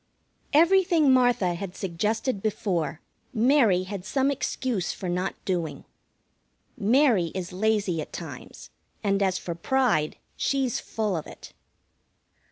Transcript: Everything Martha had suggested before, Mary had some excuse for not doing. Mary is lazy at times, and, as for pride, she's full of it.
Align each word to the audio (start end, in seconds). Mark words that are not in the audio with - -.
Everything 0.51 1.13
Martha 1.13 1.53
had 1.53 1.75
suggested 1.75 2.41
before, 2.41 3.01
Mary 3.35 3.83
had 3.83 4.03
some 4.03 4.31
excuse 4.31 4.91
for 4.91 5.07
not 5.07 5.35
doing. 5.45 5.85
Mary 6.75 7.25
is 7.35 7.53
lazy 7.53 8.01
at 8.01 8.11
times, 8.11 8.71
and, 9.03 9.21
as 9.21 9.37
for 9.37 9.53
pride, 9.53 10.17
she's 10.35 10.79
full 10.79 11.15
of 11.15 11.27
it. 11.27 11.53